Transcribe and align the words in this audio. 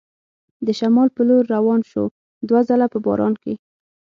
د 0.65 0.67
شمال 0.79 1.07
په 1.15 1.21
لور 1.29 1.43
روان 1.55 1.81
شو، 1.91 2.03
دوه 2.47 2.61
ځله 2.67 2.87
په 2.93 2.97
باران 3.05 3.33
کې. 3.41 3.53